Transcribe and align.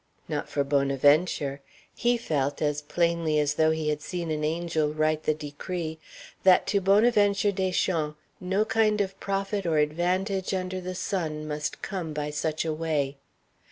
Not 0.27 0.49
for 0.49 0.63
Bonaventure; 0.63 1.61
he 1.93 2.17
felt, 2.17 2.59
as 2.59 2.81
plainly 2.81 3.37
as 3.37 3.53
though 3.53 3.69
he 3.69 3.89
had 3.89 4.01
seen 4.01 4.31
an 4.31 4.43
angel 4.43 4.91
write 4.91 5.25
the 5.25 5.33
decree, 5.35 5.99
that 6.41 6.65
to 6.73 6.81
Bonaventure 6.81 7.51
Deschamps 7.51 8.17
no 8.39 8.65
kind 8.65 8.99
of 8.99 9.19
profit 9.19 9.67
or 9.67 9.77
advantage 9.77 10.55
under 10.55 10.81
the 10.81 10.95
sun 10.95 11.47
must 11.47 11.83
come 11.83 12.13
by 12.13 12.31
such 12.31 12.65
a 12.65 12.73
way. 12.73 13.17